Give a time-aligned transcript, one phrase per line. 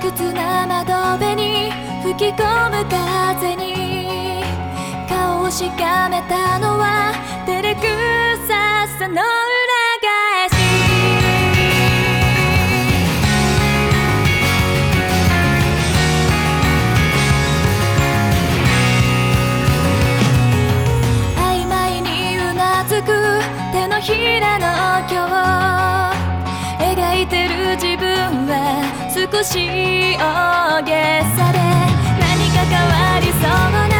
[0.00, 4.42] 屈な窓辺に吹き込む風に。
[5.08, 7.12] 顔をしかめたのは
[7.46, 7.82] 照れく
[8.48, 9.20] ささの
[29.32, 29.58] 少し
[30.18, 31.58] 大げさで
[32.18, 33.99] 何か変わりそうな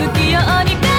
[0.00, 0.89] 向き合うに